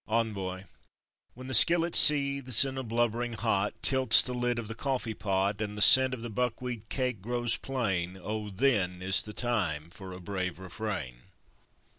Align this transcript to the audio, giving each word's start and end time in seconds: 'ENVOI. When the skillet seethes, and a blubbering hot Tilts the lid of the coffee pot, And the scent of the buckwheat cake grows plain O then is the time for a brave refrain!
'ENVOI. 0.09 0.65
When 1.35 1.45
the 1.45 1.53
skillet 1.53 1.93
seethes, 1.93 2.65
and 2.65 2.79
a 2.79 2.81
blubbering 2.81 3.33
hot 3.33 3.75
Tilts 3.83 4.23
the 4.23 4.33
lid 4.33 4.57
of 4.57 4.67
the 4.67 4.73
coffee 4.73 5.13
pot, 5.13 5.61
And 5.61 5.77
the 5.77 5.81
scent 5.83 6.15
of 6.15 6.23
the 6.23 6.29
buckwheat 6.31 6.89
cake 6.89 7.21
grows 7.21 7.55
plain 7.55 8.17
O 8.19 8.49
then 8.49 9.03
is 9.03 9.21
the 9.21 9.33
time 9.33 9.91
for 9.91 10.11
a 10.11 10.19
brave 10.19 10.57
refrain! 10.57 11.17